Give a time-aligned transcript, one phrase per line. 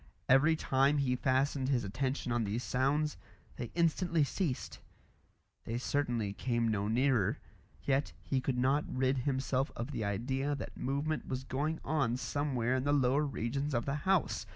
[0.27, 3.17] Every time he fastened his attention on these sounds,
[3.57, 4.79] they instantly ceased.
[5.65, 7.37] They certainly came no nearer.
[7.83, 12.75] Yet he could not rid himself of the idea that movement was going on somewhere
[12.77, 14.47] in the lower regions of the house.